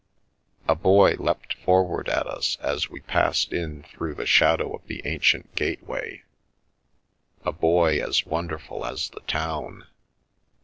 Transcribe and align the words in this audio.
A 0.67 0.73
boy 0.73 1.13
leapt 1.19 1.53
forward 1.53 2.09
at 2.09 2.25
us 2.25 2.57
as 2.59 2.89
we 2.89 3.01
passed 3.01 3.53
in 3.53 3.83
through 3.83 4.15
the 4.15 4.25
shadow 4.25 4.73
of 4.73 4.83
the 4.87 5.03
ancient 5.05 5.53
gateway— 5.53 6.23
a 7.45 7.51
boy 7.51 8.01
as 8.03 8.25
wonderful 8.25 8.83
as 8.83 9.11
the 9.11 9.21
town. 9.27 9.85